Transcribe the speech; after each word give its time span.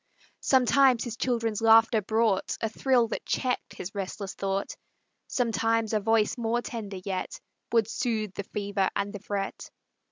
Sometimes 0.39 1.03
his 1.03 1.15
children's 1.15 1.61
laughter 1.61 2.01
brought 2.01 2.57
A 2.59 2.67
thrill 2.69 3.07
that 3.09 3.23
checked 3.23 3.75
his 3.75 3.93
restless 3.93 4.33
thought; 4.33 4.75
Sometimes 5.27 5.93
a 5.93 5.99
voice 5.99 6.39
more 6.39 6.59
tender 6.63 6.97
yet 7.05 7.39
Would 7.71 7.87
soothe 7.87 8.33
the 8.33 8.45
fever 8.45 8.89
and 8.95 9.13
the 9.13 9.19
fret. 9.19 9.69